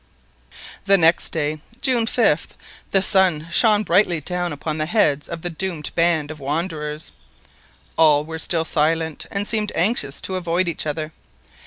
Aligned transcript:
The 0.85 0.97
next 0.97 1.29
day, 1.29 1.61
June 1.79 2.07
5th, 2.07 2.53
the 2.89 3.03
sun 3.03 3.49
shone 3.51 3.83
brightly 3.83 4.19
down 4.19 4.51
upon 4.51 4.79
the 4.79 4.87
heads 4.87 5.27
of 5.29 5.43
the 5.43 5.51
doomed 5.51 5.93
band 5.93 6.31
of 6.31 6.39
wanderers. 6.39 7.11
All 7.97 8.25
were 8.25 8.39
still 8.39 8.65
silent, 8.65 9.27
and 9.29 9.47
seemed 9.47 9.71
anxious 9.75 10.19
to 10.21 10.37
avoid 10.37 10.67
each 10.67 10.87
other. 10.87 11.13